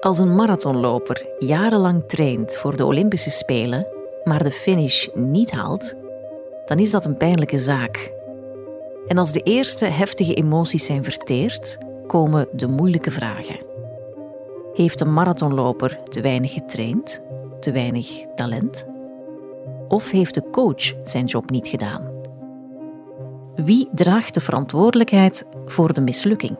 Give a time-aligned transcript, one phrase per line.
[0.00, 3.86] Als een marathonloper jarenlang traint voor de Olympische Spelen,
[4.24, 5.94] maar de finish niet haalt,
[6.66, 8.12] dan is dat een pijnlijke zaak.
[9.06, 13.58] En als de eerste heftige emoties zijn verteerd, komen de moeilijke vragen.
[14.72, 17.20] Heeft een marathonloper te weinig getraind,
[17.60, 18.86] te weinig talent?
[19.88, 22.10] Of heeft de coach zijn job niet gedaan?
[23.54, 26.56] Wie draagt de verantwoordelijkheid voor de mislukking?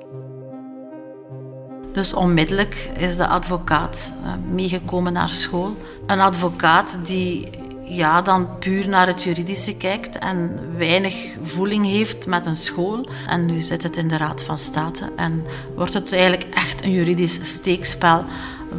[1.97, 5.77] Dus onmiddellijk is de advocaat eh, meegekomen naar school.
[6.07, 7.49] Een advocaat die
[7.83, 13.09] ja, dan puur naar het juridische kijkt en weinig voeling heeft met een school.
[13.27, 16.91] En nu zit het in de Raad van State en wordt het eigenlijk echt een
[16.91, 18.25] juridisch steekspel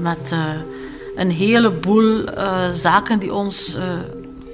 [0.02, 0.40] met uh,
[1.15, 3.77] een heleboel uh, zaken die ons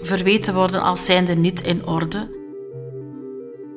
[0.01, 2.27] verweten worden als zijnde niet in orde.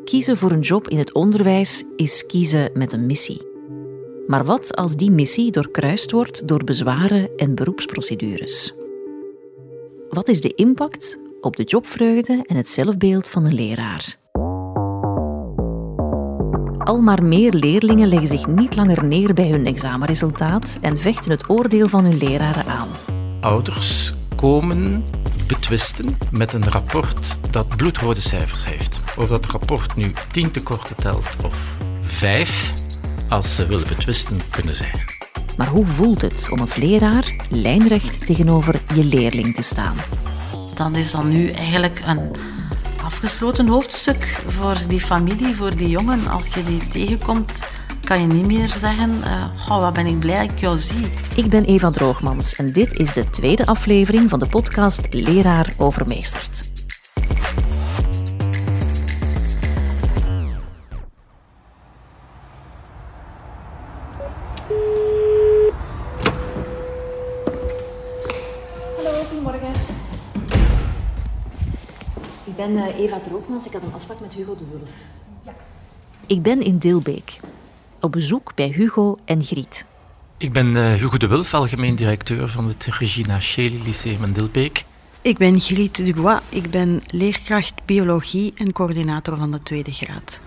[0.05, 3.56] Kiezen voor een job in het onderwijs is kiezen met een missie.
[4.27, 8.75] Maar wat als die missie doorkruist wordt door bezwaren en beroepsprocedures?
[10.09, 14.17] Wat is de impact op de jobvreugde en het zelfbeeld van een leraar?
[16.79, 21.51] Al maar meer leerlingen leggen zich niet langer neer bij hun examenresultaat en vechten het
[21.51, 22.89] oordeel van hun leraren aan.
[23.41, 25.05] Ouders komen
[25.47, 29.01] betwisten met een rapport dat bloedrode cijfers heeft.
[29.17, 32.73] Of dat rapport nu tien tekorten telt of vijf,
[33.29, 35.05] als ze willen betwisten, kunnen zij.
[35.57, 39.97] Maar hoe voelt het om als leraar lijnrecht tegenover je leerling te staan?
[40.75, 42.31] Dan is dat nu eigenlijk een
[43.05, 46.29] afgesloten hoofdstuk voor die familie, voor die jongen.
[46.29, 47.61] Als je die tegenkomt,
[48.05, 49.11] kan je niet meer zeggen:
[49.69, 51.13] uh, wat ben ik blij dat ik jou zie.
[51.35, 56.76] Ik ben Eva Droogmans en dit is de tweede aflevering van de podcast Leraar Overmeesterd.
[72.57, 73.67] Ik ben uh, Eva Droogmans.
[73.67, 74.91] Ik had een afspraak met Hugo de Wulf.
[75.43, 75.55] Ja.
[76.27, 77.41] Ik ben in Dilbeek.
[78.01, 79.87] Op bezoek bij Hugo en Griet.
[80.37, 84.85] Ik ben uh, Hugo de Wulf, algemeen directeur van het Regina Schely Lyceum in Dilbeek.
[85.21, 86.41] Ik ben Griet Dubois.
[86.49, 90.41] Ik ben leerkracht biologie en coördinator van de tweede graad.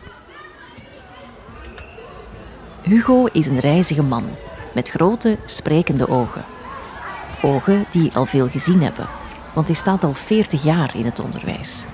[2.82, 4.26] Hugo is een reizige man
[4.74, 6.46] met grote, sprekende ogen.
[7.42, 9.08] Ogen die al veel gezien hebben,
[9.54, 11.86] want hij staat al 40 jaar in het onderwijs.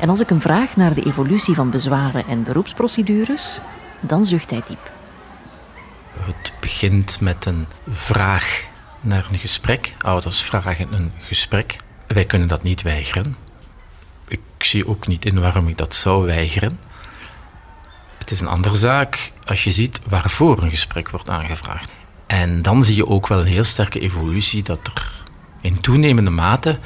[0.00, 3.60] En als ik hem vraag naar de evolutie van bezwaren en beroepsprocedures,
[4.00, 4.90] dan zucht hij diep.
[6.18, 8.64] Het begint met een vraag
[9.00, 9.94] naar een gesprek.
[9.98, 11.76] Ouders vragen een gesprek.
[12.06, 13.36] Wij kunnen dat niet weigeren.
[14.28, 16.78] Ik zie ook niet in waarom ik dat zou weigeren.
[18.18, 21.90] Het is een andere zaak als je ziet waarvoor een gesprek wordt aangevraagd.
[22.26, 25.12] En dan zie je ook wel een heel sterke evolutie dat er
[25.60, 26.78] in toenemende mate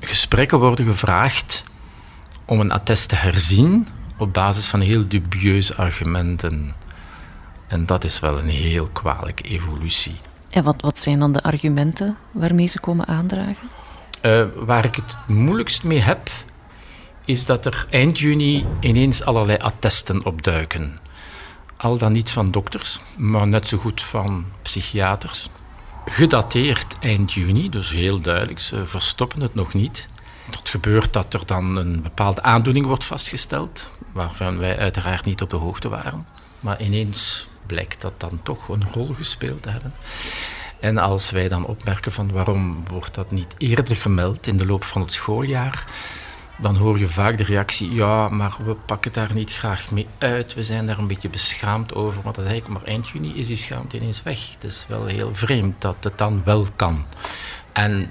[0.00, 1.64] gesprekken worden gevraagd
[2.44, 6.74] om een attest te herzien op basis van heel dubieuze argumenten.
[7.66, 10.16] En dat is wel een heel kwalijke evolutie.
[10.50, 13.68] En wat, wat zijn dan de argumenten waarmee ze komen aandragen?
[14.22, 16.30] Uh, waar ik het moeilijkst mee heb,
[17.24, 20.98] is dat er eind juni ineens allerlei attesten opduiken.
[21.76, 25.48] Al dan niet van dokters, maar net zo goed van psychiaters.
[26.04, 30.08] Gedateerd eind juni, dus heel duidelijk, ze verstoppen het nog niet.
[30.50, 35.50] Het gebeurt dat er dan een bepaalde aandoening wordt vastgesteld, waarvan wij uiteraard niet op
[35.50, 36.26] de hoogte waren.
[36.60, 39.94] Maar ineens blijkt dat dan toch een rol gespeeld te hebben.
[40.80, 44.84] En als wij dan opmerken van waarom wordt dat niet eerder gemeld in de loop
[44.84, 45.84] van het schooljaar,
[46.56, 50.54] dan hoor je vaak de reactie, ja, maar we pakken daar niet graag mee uit.
[50.54, 52.20] We zijn daar een beetje beschaamd over.
[52.24, 54.52] Maar dat eigenlijk maar eind juni is die schaamte ineens weg.
[54.54, 57.04] Het is wel heel vreemd dat het dan wel kan.
[57.72, 58.10] En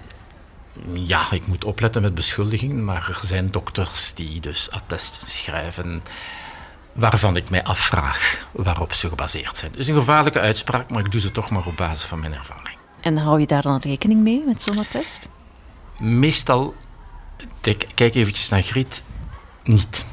[0.94, 6.04] ja, ik moet opletten met beschuldigingen, maar er zijn dokters die dus attesten schrijven
[6.94, 9.72] waarvan ik mij afvraag waarop ze gebaseerd zijn.
[9.76, 12.78] Dus een gevaarlijke uitspraak, maar ik doe ze toch maar op basis van mijn ervaring.
[13.02, 15.30] En hou je daar dan rekening mee met zo'n attest?
[16.00, 16.76] Meestal,
[17.96, 19.04] kijk eventjes naar Griet,
[19.64, 20.06] niet.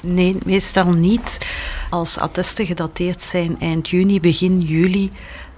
[0.00, 1.46] Nee, meestal niet.
[1.90, 5.10] Als attesten gedateerd zijn eind juni, begin juli,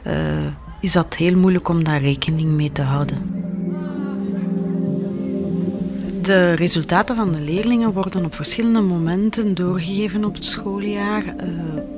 [0.06, 0.47] uh,
[0.81, 3.48] is dat heel moeilijk om daar rekening mee te houden.
[6.23, 11.32] De resultaten van de leerlingen worden op verschillende momenten doorgegeven op het schooljaar uh,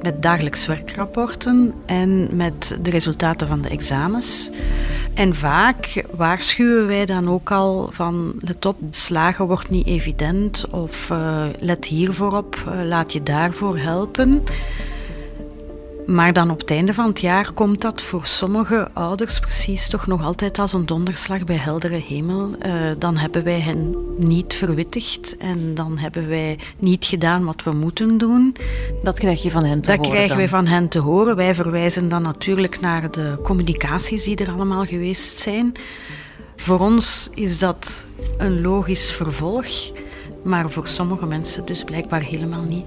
[0.02, 4.50] met dagelijks werkrapporten en met de resultaten van de examens.
[5.14, 11.10] En vaak waarschuwen wij dan ook al van let op, slagen wordt niet evident of
[11.10, 14.42] uh, let hiervoor op, uh, laat je daarvoor helpen.
[16.10, 20.06] Maar dan op het einde van het jaar komt dat voor sommige ouders precies toch
[20.06, 22.50] nog altijd als een donderslag bij heldere hemel.
[22.66, 27.72] Uh, dan hebben wij hen niet verwittigd en dan hebben wij niet gedaan wat we
[27.72, 28.56] moeten doen.
[29.02, 30.02] Dat krijg je van hen te dat horen.
[30.02, 31.36] Dat krijgen wij van hen te horen.
[31.36, 35.72] Wij verwijzen dan natuurlijk naar de communicaties die er allemaal geweest zijn.
[36.56, 38.06] Voor ons is dat
[38.38, 39.68] een logisch vervolg,
[40.42, 42.84] maar voor sommige mensen dus blijkbaar helemaal niet.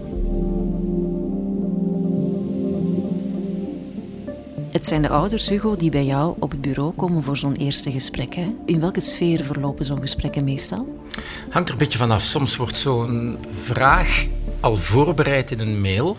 [4.74, 7.92] Het zijn de ouders, Hugo, die bij jou op het bureau komen voor zo'n eerste
[7.92, 8.36] gesprek.
[8.36, 8.56] Hè?
[8.66, 11.00] In welke sfeer verlopen zo'n gesprekken meestal?
[11.50, 12.22] Hangt er een beetje vanaf.
[12.22, 14.28] Soms wordt zo'n vraag
[14.60, 16.18] al voorbereid in een mail.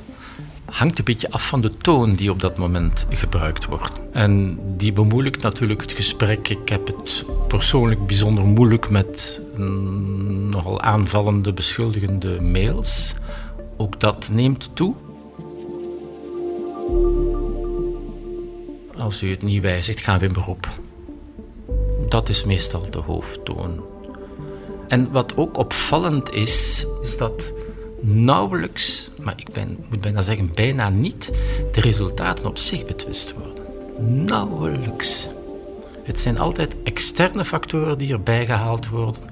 [0.65, 3.97] Hangt een beetje af van de toon die op dat moment gebruikt wordt.
[4.13, 6.49] En die bemoeilijkt natuurlijk het gesprek.
[6.49, 9.41] Ik heb het persoonlijk bijzonder moeilijk met
[10.51, 13.15] nogal aanvallende, beschuldigende mails.
[13.77, 14.95] Ook dat neemt toe.
[19.05, 20.81] Als u het niet wijzigt, gaan we in beroep.
[22.09, 23.85] Dat is meestal de hoofdtoon.
[24.89, 27.53] En wat ook opvallend is, is dat
[28.01, 31.33] nauwelijks, maar ik ben, moet bijna zeggen bijna niet,
[31.73, 33.65] de resultaten op zich betwist worden.
[34.25, 35.29] Nauwelijks.
[36.03, 39.23] Het zijn altijd externe factoren die erbij gehaald worden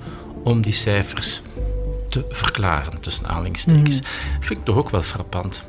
[0.42, 1.42] om die cijfers
[2.08, 4.00] te verklaren, tussen aanhalingstekens.
[4.00, 4.06] Mm.
[4.40, 5.64] Vind ik toch ook wel frappant.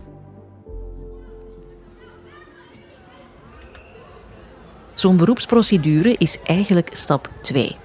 [5.03, 7.75] Zo'n beroepsprocedure is eigenlijk stap 2.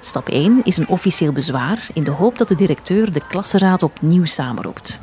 [0.00, 4.24] Stap 1 is een officieel bezwaar in de hoop dat de directeur de klassenraad opnieuw
[4.24, 5.00] samenroept.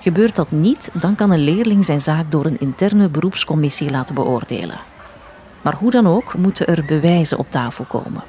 [0.00, 4.80] Gebeurt dat niet, dan kan een leerling zijn zaak door een interne beroepscommissie laten beoordelen.
[5.62, 8.22] Maar hoe dan ook moeten er bewijzen op tafel komen.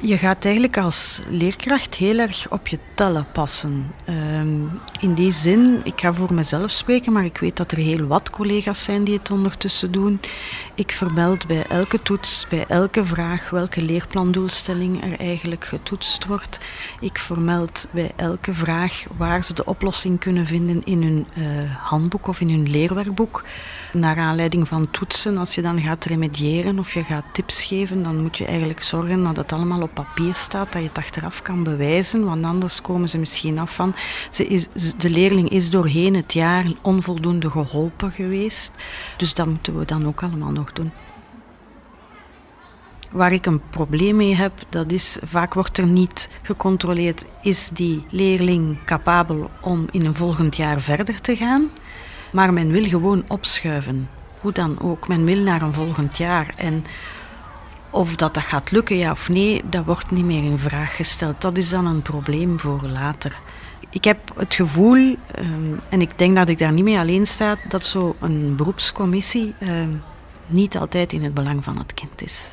[0.00, 3.94] Je gaat eigenlijk als leerkracht heel erg op je tellen passen.
[4.04, 4.60] Ehm,
[5.00, 8.30] in die zin, ik ga voor mezelf spreken, maar ik weet dat er heel wat
[8.30, 10.20] collega's zijn die het ondertussen doen.
[10.74, 16.58] Ik vermeld bij elke toets, bij elke vraag, welke leerplandoelstelling er eigenlijk getoetst wordt.
[17.00, 22.26] Ik vermeld bij elke vraag waar ze de oplossing kunnen vinden in hun uh, handboek
[22.26, 23.44] of in hun leerwerkboek.
[23.92, 28.22] Naar aanleiding van toetsen, als je dan gaat remediëren of je gaat tips geven, dan
[28.22, 31.62] moet je eigenlijk zorgen dat het allemaal op papier staat, dat je het achteraf kan
[31.62, 33.94] bewijzen, want anders komen ze misschien af van
[34.30, 38.72] ze is, de leerling is doorheen het jaar onvoldoende geholpen geweest.
[39.16, 40.90] Dus dat moeten we dan ook allemaal nog doen.
[43.10, 48.04] Waar ik een probleem mee heb, dat is vaak wordt er niet gecontroleerd, is die
[48.10, 51.70] leerling capabel om in een volgend jaar verder te gaan.
[52.32, 54.08] Maar men wil gewoon opschuiven.
[54.40, 56.54] Hoe dan ook, men wil naar een volgend jaar.
[56.56, 56.84] En
[57.90, 61.40] of dat, dat gaat lukken, ja of nee, dat wordt niet meer in vraag gesteld.
[61.40, 63.38] Dat is dan een probleem voor later.
[63.90, 67.56] Ik heb het gevoel, ehm, en ik denk dat ik daar niet mee alleen sta,
[67.68, 69.90] dat zo'n beroepscommissie ehm,
[70.46, 72.50] niet altijd in het belang van het kind is.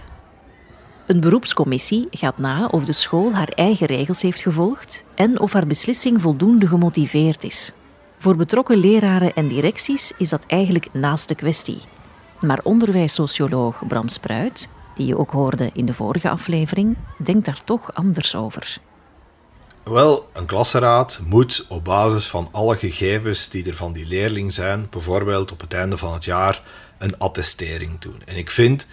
[1.06, 5.68] Een beroepscommissie gaat na of de school haar eigen regels heeft gevolgd en of haar
[5.68, 7.74] beslissing voldoende gemotiveerd is.
[8.25, 11.81] Voor betrokken leraren en directies is dat eigenlijk naast de kwestie.
[12.42, 17.94] Maar onderwijssocioloog Bram Spruit, die je ook hoorde in de vorige aflevering, denkt daar toch
[17.94, 18.77] anders over.
[19.83, 24.88] Wel, een klassenraad moet op basis van alle gegevens die er van die leerling zijn,
[24.89, 26.62] bijvoorbeeld op het einde van het jaar,
[26.98, 28.22] een attestering doen.
[28.25, 28.88] En ik vind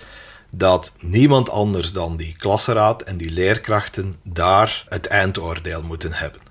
[0.51, 6.42] dat niemand anders dan die klassenraad en die leerkrachten daar het eindoordeel moeten hebben.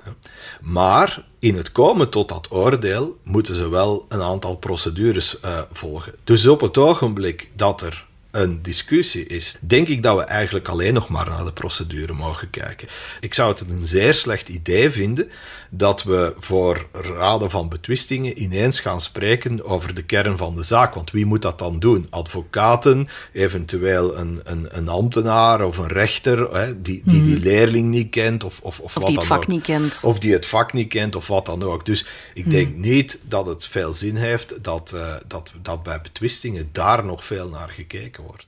[0.61, 6.13] Maar in het komen tot dat oordeel moeten ze wel een aantal procedures uh, volgen.
[6.23, 10.93] Dus op het ogenblik dat er een discussie is, denk ik dat we eigenlijk alleen
[10.93, 12.87] nog maar naar de procedure mogen kijken.
[13.19, 15.29] Ik zou het een zeer slecht idee vinden
[15.73, 20.93] dat we voor raden van betwistingen ineens gaan spreken over de kern van de zaak.
[20.93, 22.07] Want wie moet dat dan doen?
[22.09, 27.43] Advocaten, eventueel een, een, een ambtenaar of een rechter hè, die, die die mhm.
[27.43, 30.01] leerling niet kent of, of, of, of die het vak niet kent.
[30.03, 31.85] Of die het vak niet kent of wat dan ook.
[31.85, 32.79] Dus ik denk mhm.
[32.79, 37.49] niet dat het veel zin heeft dat, uh, dat, dat bij betwistingen daar nog veel
[37.49, 38.45] naar gekeken wordt.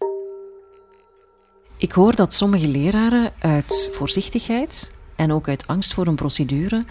[1.77, 4.91] Ik hoor dat sommige leraren uit voorzichtigheid
[5.23, 6.85] en ook uit angst voor een procedure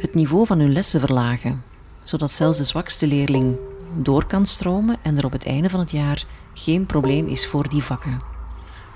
[0.00, 1.62] het niveau van hun lessen verlagen,
[2.02, 3.56] zodat zelfs de zwakste leerling
[3.96, 6.24] door kan stromen en er op het einde van het jaar
[6.54, 8.16] geen probleem is voor die vakken.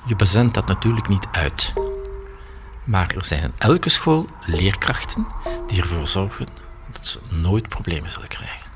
[0.07, 1.73] Je bezendt dat natuurlijk niet uit.
[2.85, 5.27] Maar er zijn in elke school leerkrachten
[5.67, 6.47] die ervoor zorgen
[6.91, 8.72] dat ze nooit problemen zullen krijgen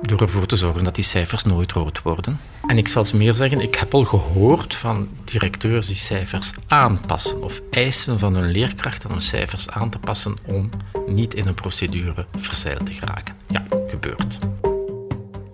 [0.00, 2.40] door ervoor te zorgen dat die cijfers nooit rood worden.
[2.66, 7.60] En ik zal meer zeggen, ik heb al gehoord van directeurs die cijfers aanpassen of
[7.70, 10.70] eisen van hun leerkrachten om cijfers aan te passen om
[11.06, 13.34] niet in een procedure verzeild te geraken.
[13.48, 14.38] Ja, gebeurt.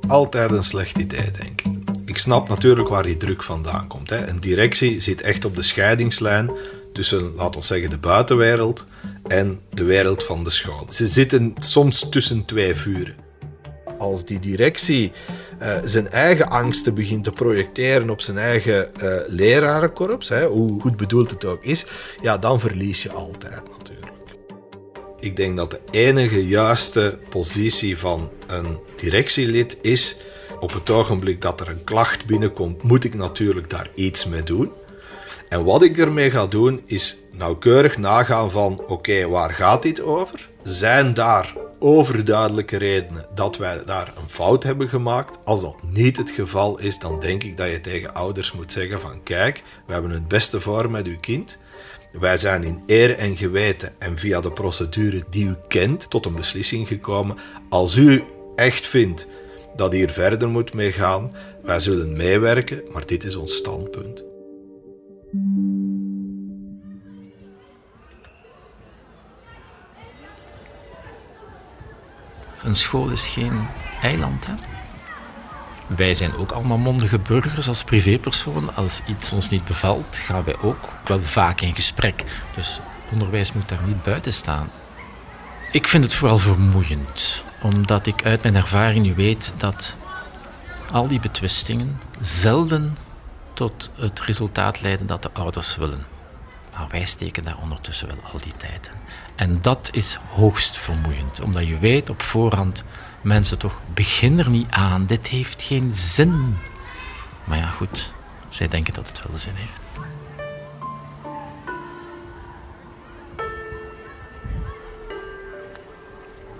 [0.06, 1.72] altijd een slecht idee, denk ik.
[2.04, 4.10] Ik snap natuurlijk waar die druk vandaan komt.
[4.10, 4.28] Hè.
[4.28, 6.50] Een directie zit echt op de scheidingslijn
[6.92, 8.86] tussen, laten we zeggen, de buitenwereld
[9.26, 10.86] en de wereld van de school.
[10.88, 13.14] Ze zitten soms tussen twee vuren.
[14.00, 15.12] Als die directie
[15.62, 20.96] uh, zijn eigen angsten begint te projecteren op zijn eigen uh, lerarenkorps, hè, hoe goed
[20.96, 21.84] bedoeld het ook is,
[22.22, 24.12] ja, dan verlies je altijd natuurlijk.
[25.18, 30.16] Ik denk dat de enige juiste positie van een directielid is
[30.60, 34.72] op het ogenblik dat er een klacht binnenkomt, moet ik natuurlijk daar iets mee doen.
[35.48, 40.48] En wat ik ermee ga doen, is nauwkeurig nagaan van oké, waar gaat dit over?
[40.62, 45.38] Zijn daar overduidelijke redenen dat wij daar een fout hebben gemaakt?
[45.44, 49.00] Als dat niet het geval is, dan denk ik dat je tegen ouders moet zeggen
[49.00, 51.58] van kijk, we hebben het beste voor met uw kind.
[52.12, 56.34] Wij zijn in eer en geweten en via de procedure die u kent tot een
[56.34, 57.36] beslissing gekomen.
[57.68, 59.28] Als u echt vindt
[59.76, 64.24] dat hier verder moet mee gaan, wij zullen meewerken, maar dit is ons standpunt.
[72.62, 73.66] Een school is geen
[74.02, 74.46] eiland.
[74.46, 74.52] Hè?
[75.96, 78.74] Wij zijn ook allemaal mondige burgers als privépersoon.
[78.74, 82.24] Als iets ons niet bevalt, gaan wij ook wel vaak in gesprek.
[82.54, 82.80] Dus
[83.12, 84.70] onderwijs moet daar niet buiten staan.
[85.72, 89.96] Ik vind het vooral vermoeiend, omdat ik uit mijn ervaring weet dat
[90.92, 92.96] al die betwistingen zelden
[93.52, 96.19] tot het resultaat leiden dat de ouders willen.
[96.80, 99.08] Maar wij steken daar ondertussen wel al die tijd in.
[99.34, 102.84] En dat is hoogst vermoeiend, omdat je weet op voorhand,
[103.20, 106.56] mensen toch, begin er niet aan, dit heeft geen zin.
[107.44, 108.12] Maar ja, goed,
[108.48, 109.80] zij denken dat het wel zin heeft.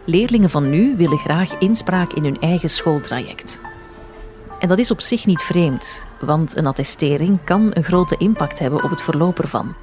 [0.05, 3.61] Leerlingen van nu willen graag inspraak in hun eigen schooltraject.
[4.59, 8.83] En dat is op zich niet vreemd, want een attestering kan een grote impact hebben
[8.83, 9.75] op het verloop ervan.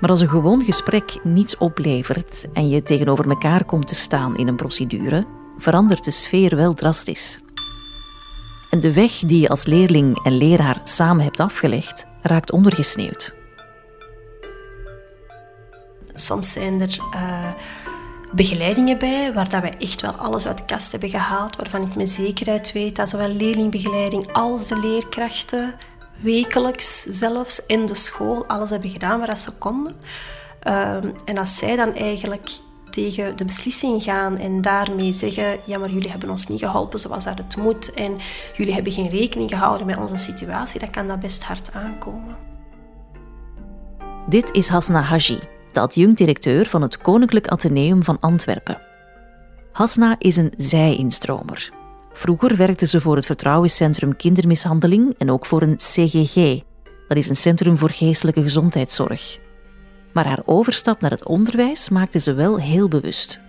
[0.00, 4.48] Maar als een gewoon gesprek niets oplevert en je tegenover elkaar komt te staan in
[4.48, 5.24] een procedure,
[5.58, 7.40] verandert de sfeer wel drastisch.
[8.70, 13.34] En de weg die je als leerling en leraar samen hebt afgelegd, raakt ondergesneeuwd.
[16.14, 17.52] Soms zijn er uh,
[18.32, 21.94] begeleidingen bij waar dat wij echt wel alles uit de kast hebben gehaald, waarvan ik
[21.94, 25.74] met zekerheid weet dat zowel leerlingbegeleiding als de leerkrachten
[26.20, 29.96] wekelijks zelfs in de school alles hebben gedaan waar ze konden.
[30.60, 32.50] Ehm, en als zij dan eigenlijk
[32.90, 37.24] tegen de beslissing gaan en daarmee zeggen: Ja, maar jullie hebben ons niet geholpen zoals
[37.24, 38.18] dat het moet en
[38.56, 42.36] jullie hebben geen rekening gehouden met onze situatie, dan kan dat best hard aankomen.
[44.28, 45.38] Dit is Hasna Haji,
[45.72, 48.80] de adjunct-directeur van het Koninklijk Atheneum van Antwerpen.
[49.72, 51.79] Hasna is een zij-instromer.
[52.12, 56.62] Vroeger werkte ze voor het Vertrouwenscentrum Kindermishandeling en ook voor een CGG.
[57.08, 59.38] Dat is een Centrum voor Geestelijke Gezondheidszorg.
[60.12, 63.40] Maar haar overstap naar het onderwijs maakte ze wel heel bewust.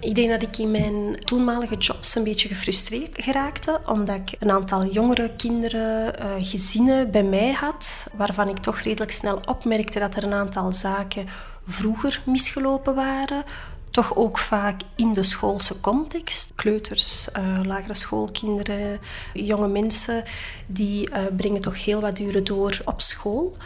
[0.00, 4.50] Ik denk dat ik in mijn toenmalige jobs een beetje gefrustreerd geraakte, omdat ik een
[4.50, 10.14] aantal jongere kinderen, uh, gezinnen bij mij had, waarvan ik toch redelijk snel opmerkte dat
[10.14, 11.26] er een aantal zaken
[11.66, 13.44] vroeger misgelopen waren,
[13.92, 16.52] toch ook vaak in de schoolse context.
[16.54, 19.00] Kleuters, uh, lagere schoolkinderen,
[19.32, 20.24] jonge mensen,
[20.66, 23.56] die uh, brengen toch heel wat uren door op school.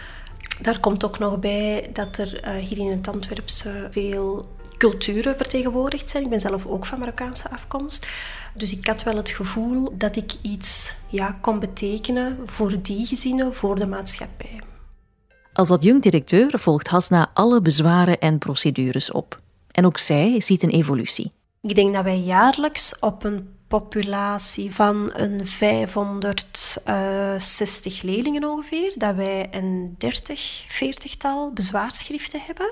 [0.61, 4.47] Daar komt ook nog bij dat er uh, hier in het Antwerpse veel
[4.78, 6.23] culturen vertegenwoordigd zijn.
[6.25, 8.09] Ik ben zelf ook van Marokkaanse afkomst.
[8.54, 13.54] Dus ik had wel het gevoel dat ik iets ja, kon betekenen voor die gezinnen,
[13.54, 14.61] voor de maatschappij.
[15.52, 19.40] Als adjunct-directeur volgt Hasna alle bezwaren en procedures op.
[19.76, 21.33] En ook zij ziet een evolutie.
[21.62, 29.49] Ik denk dat wij jaarlijks op een populatie van een 560 leerlingen ongeveer, dat wij
[29.50, 32.71] een 30, 40-tal bezwaarschriften hebben,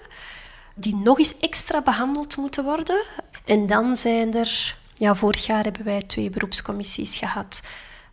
[0.74, 3.04] die nog eens extra behandeld moeten worden.
[3.44, 7.60] En dan zijn er, ja, vorig jaar hebben wij twee beroepscommissies gehad.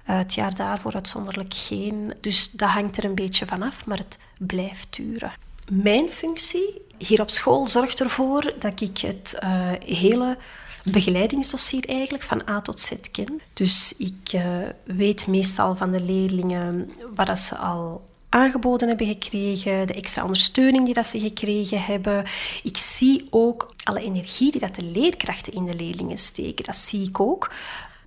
[0.09, 2.13] Uh, het jaar daarvoor uitzonderlijk geen.
[2.21, 5.31] Dus dat hangt er een beetje vanaf, maar het blijft duren.
[5.69, 10.37] Mijn functie hier op school zorgt ervoor dat ik het uh, hele
[10.83, 13.41] begeleidingsdossier eigenlijk van A tot Z ken.
[13.53, 14.43] Dus ik uh,
[14.83, 20.93] weet meestal van de leerlingen wat ze al aangeboden hebben gekregen, de extra ondersteuning die
[20.93, 22.25] dat ze gekregen hebben.
[22.63, 26.65] Ik zie ook alle energie die dat de leerkrachten in de leerlingen steken.
[26.65, 27.51] Dat zie ik ook.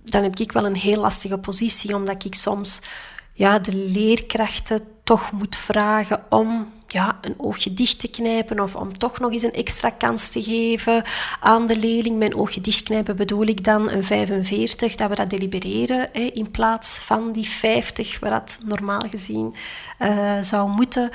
[0.03, 2.81] Dan heb ik wel een heel lastige positie, omdat ik soms
[3.33, 8.93] ja, de leerkrachten toch moet vragen om ja, een oogje dicht te knijpen of om
[8.93, 11.03] toch nog eens een extra kans te geven
[11.39, 12.17] aan de leerling.
[12.17, 16.99] Mijn oogje dichtknijpen bedoel ik dan een 45, dat we dat delibereren hè, in plaats
[16.99, 19.53] van die 50, waar dat normaal gezien
[19.99, 21.09] uh, zou moeten.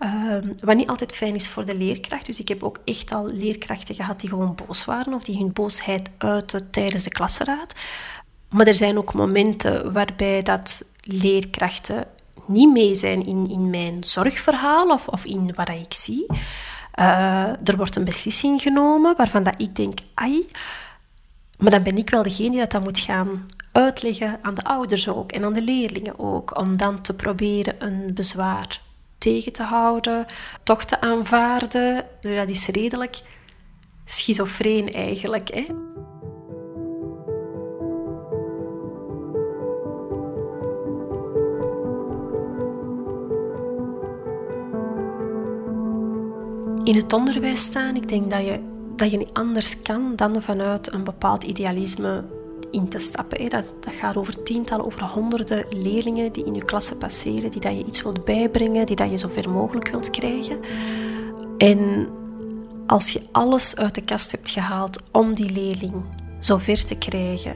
[0.00, 2.26] Uh, wat niet altijd fijn is voor de leerkracht.
[2.26, 5.52] Dus ik heb ook echt al leerkrachten gehad die gewoon boos waren of die hun
[5.52, 7.72] boosheid uiten tijdens de klassenraad.
[8.48, 12.06] Maar er zijn ook momenten waarbij dat leerkrachten
[12.52, 16.26] niet mee zijn in, in mijn zorgverhaal of, of in wat ik zie.
[17.00, 20.46] Uh, er wordt een beslissing genomen waarvan dat ik denk, ai,
[21.58, 25.32] maar dan ben ik wel degene die dat moet gaan uitleggen aan de ouders ook
[25.32, 28.80] en aan de leerlingen ook, om dan te proberen een bezwaar
[29.18, 30.26] tegen te houden,
[30.62, 32.06] toch te aanvaarden.
[32.20, 33.20] Dus dat is redelijk
[34.04, 35.54] schizofreen eigenlijk.
[35.54, 35.66] Hè?
[46.84, 48.60] In het onderwijs staan, ik denk dat je,
[48.96, 52.24] dat je niet anders kan dan vanuit een bepaald idealisme
[52.70, 53.50] in te stappen.
[53.50, 57.76] Dat, dat gaat over tientallen, over honderden leerlingen die in je klasse passeren, die dat
[57.76, 60.58] je iets wilt bijbrengen, die dat je zo ver mogelijk wilt krijgen.
[61.58, 62.08] En
[62.86, 65.94] als je alles uit de kast hebt gehaald om die leerling
[66.40, 67.54] zo ver te krijgen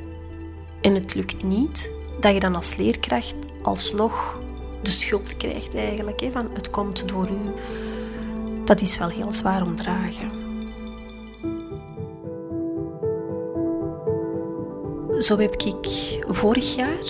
[0.81, 1.91] en het lukt niet,
[2.21, 4.39] dat je dan als leerkracht alsnog
[4.83, 6.29] de schuld krijgt eigenlijk.
[6.33, 7.53] Van het komt door u
[8.67, 10.45] dat is wel heel zwaar om dragen.
[15.19, 17.07] Zo heb ik vorig jaar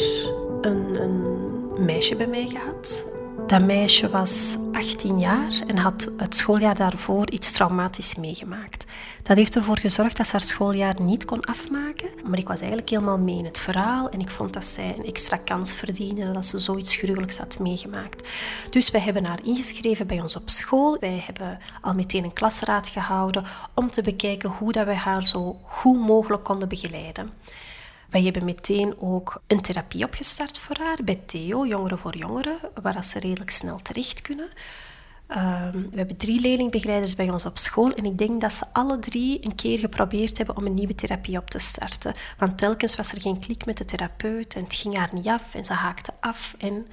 [0.61, 3.07] een, een meisje bij mij gehad
[3.47, 8.85] dat meisje was 18 jaar en had het schooljaar daarvoor iets traumatisch meegemaakt.
[9.23, 12.09] Dat heeft ervoor gezorgd dat ze haar schooljaar niet kon afmaken.
[12.25, 15.05] Maar ik was eigenlijk helemaal mee in het verhaal en ik vond dat zij een
[15.05, 18.29] extra kans verdiende en dat ze zoiets gruwelijks had meegemaakt.
[18.71, 20.97] Dus wij hebben haar ingeschreven bij ons op school.
[21.01, 25.59] Wij hebben al meteen een klasraad gehouden om te bekijken hoe dat wij haar zo
[25.63, 27.31] goed mogelijk konden begeleiden.
[28.11, 33.05] Wij hebben meteen ook een therapie opgestart voor haar bij Theo, Jongeren voor Jongeren, waar
[33.05, 34.49] ze redelijk snel terecht kunnen.
[35.27, 38.99] Ehm, we hebben drie leerlingbegeleiders bij ons op school en ik denk dat ze alle
[38.99, 42.15] drie een keer geprobeerd hebben om een nieuwe therapie op te starten.
[42.39, 45.55] Want telkens was er geen klik met de therapeut en het ging haar niet af
[45.55, 46.55] en ze haakte af.
[46.59, 46.87] En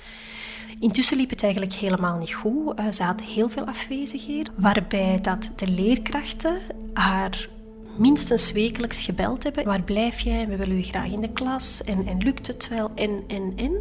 [0.79, 2.79] intussen liep het eigenlijk helemaal niet goed.
[2.79, 6.57] Uh, ze had heel veel afwezigheden, waarbij dat de leerkrachten
[6.93, 7.49] haar
[7.95, 9.65] minstens wekelijks gebeld hebben.
[9.65, 10.47] Waar blijf jij?
[10.47, 11.81] We willen u graag in de klas.
[11.81, 12.91] En, en lukt het wel?
[12.95, 13.73] En, en, en.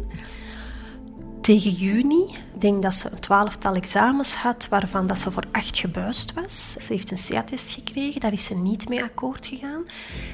[1.41, 2.23] Tegen juni,
[2.53, 6.71] ik denk dat ze een twaalftal examens had, waarvan dat ze voor acht gebuist was.
[6.71, 9.83] Ze heeft een CA-test gekregen, daar is ze niet mee akkoord gegaan.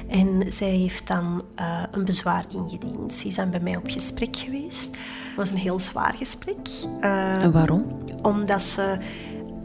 [0.08, 3.14] En zij heeft dan uh, een bezwaar ingediend.
[3.14, 4.86] Ze is dan bij mij op gesprek geweest.
[4.90, 6.68] Het was een heel zwaar gesprek.
[7.00, 8.02] Uh, en waarom?
[8.22, 8.96] Omdat ze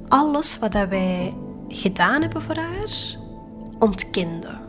[0.08, 1.34] alles wat wij
[1.67, 3.17] gedaan hebben voor haar,
[3.79, 4.63] ontkende.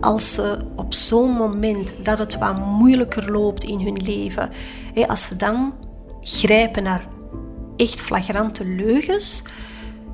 [0.00, 4.50] Als ze op zo'n moment dat het wat moeilijker loopt in hun leven,
[5.06, 5.74] als ze dan
[6.20, 7.06] grijpen naar
[7.76, 9.42] echt flagrante leugens,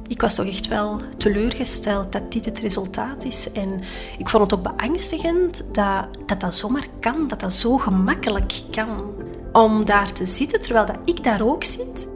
[0.06, 3.52] ik was toch echt wel teleurgesteld dat dit het resultaat is.
[3.52, 3.80] En
[4.18, 9.14] ik vond het ook beangstigend dat dat, dat zomaar kan, dat dat zo gemakkelijk kan.
[9.52, 12.08] Om daar te zitten terwijl dat ik daar ook zit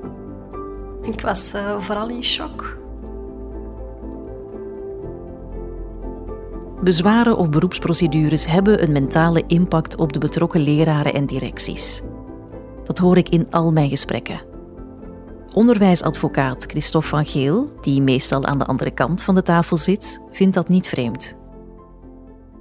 [1.12, 2.78] ik was uh, vooral in shock.
[6.82, 12.02] Bezwaren of beroepsprocedures hebben een mentale impact op de betrokken leraren en directies.
[12.84, 14.42] Dat hoor ik in al mijn gesprekken.
[15.54, 20.54] Onderwijsadvocaat Christophe van Geel, die meestal aan de andere kant van de tafel zit, vindt
[20.54, 21.38] dat niet vreemd.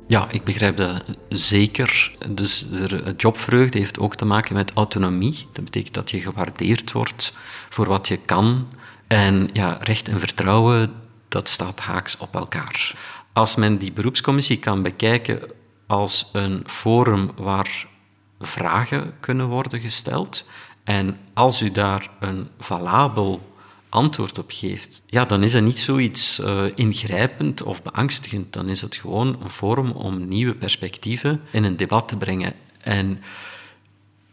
[0.10, 2.12] Ja, ik begrijp dat zeker.
[2.30, 5.48] Dus de jobvreugde heeft ook te maken met autonomie.
[5.54, 7.34] Dat betekent dat je gewaardeerd wordt
[7.70, 8.68] voor wat je kan.
[9.08, 10.94] En ja, recht en vertrouwen,
[11.28, 12.96] dat staat haaks op elkaar.
[13.34, 15.42] Als men die beroepscommissie kan bekijken
[15.88, 17.88] als een forum waar
[18.40, 20.46] vragen kunnen worden gesteld,
[20.84, 23.49] en als u daar een valabel
[23.90, 28.54] antwoord op geeft, ja, dan is dat niet zoiets uh, ingrijpend of beangstigend.
[28.54, 32.54] Dan is het gewoon een forum om nieuwe perspectieven in een debat te brengen.
[32.82, 33.22] En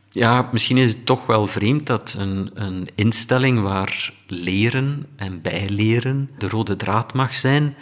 [0.08, 6.30] ja, misschien is het toch wel vreemd dat een, een instelling waar leren en bijleren
[6.38, 7.76] de rode draad mag zijn,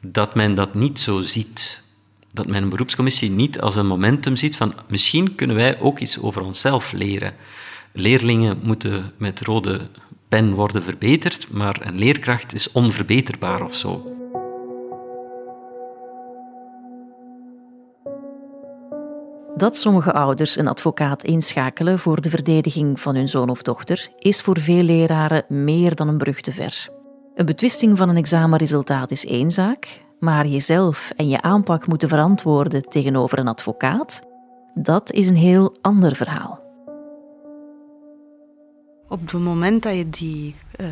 [0.00, 1.82] dat men dat niet zo ziet.
[2.32, 6.18] Dat men een beroepscommissie niet als een momentum ziet van misschien kunnen wij ook iets
[6.18, 7.34] over onszelf leren.
[7.92, 9.88] Leerlingen moeten met rode
[10.34, 14.02] pen worden verbeterd, maar een leerkracht is onverbeterbaar of zo.
[19.56, 24.40] Dat sommige ouders een advocaat inschakelen voor de verdediging van hun zoon of dochter is
[24.40, 26.88] voor veel leraren meer dan een brug te ver.
[27.34, 32.88] Een betwisting van een examenresultaat is één zaak, maar jezelf en je aanpak moeten verantwoorden
[32.88, 34.22] tegenover een advocaat,
[34.74, 36.63] dat is een heel ander verhaal.
[39.14, 40.88] Op het moment dat je die uh,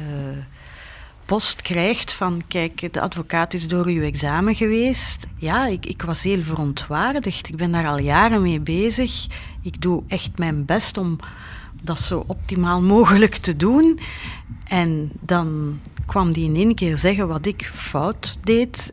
[1.25, 5.27] post krijgt van kijk, de advocaat is door uw examen geweest.
[5.39, 7.49] Ja, ik, ik was heel verontwaardigd.
[7.49, 9.27] Ik ben daar al jaren mee bezig.
[9.63, 11.19] Ik doe echt mijn best om
[11.83, 13.99] dat zo optimaal mogelijk te doen.
[14.65, 18.93] En dan kwam die in één keer zeggen wat ik fout deed.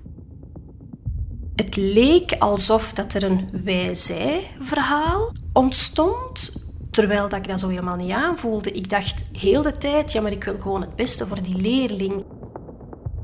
[1.55, 6.53] Het leek alsof dat er een wij-zij-verhaal ontstond,
[6.99, 8.71] terwijl dat ik dat zo helemaal niet aanvoelde.
[8.71, 12.23] Ik dacht heel de tijd, ja, maar ik wil gewoon het beste voor die leerling.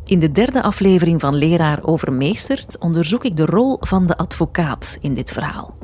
[0.05, 5.13] In de derde aflevering van Leraar Overmeesterd onderzoek ik de rol van de advocaat in
[5.13, 5.77] dit verhaal.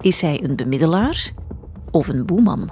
[0.00, 1.30] Is hij een bemiddelaar
[1.90, 2.70] of een boeman?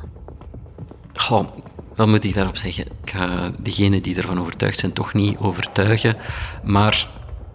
[1.15, 1.47] Goh,
[1.95, 2.85] wat moet ik daarop zeggen?
[3.03, 6.17] Ik ga degenen die ervan overtuigd zijn toch niet overtuigen,
[6.65, 7.09] maar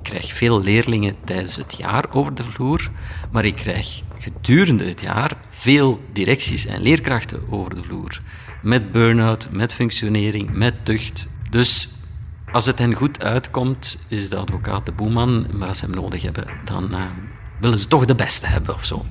[0.10, 2.91] krijg veel leerlingen tijdens het jaar over de vloer,
[3.32, 8.22] maar ik krijg gedurende het jaar veel directies en leerkrachten over de vloer.
[8.62, 11.28] Met burn-out, met functionering, met tucht.
[11.50, 11.89] Dus
[12.52, 16.22] als het hen goed uitkomt, is de advocaat de boeman, maar als ze hem nodig
[16.22, 17.02] hebben, dan uh,
[17.60, 19.06] willen ze toch de beste hebben of zo.